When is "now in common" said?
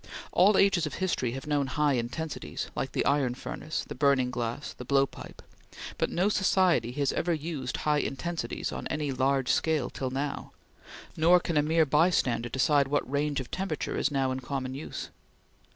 14.09-14.73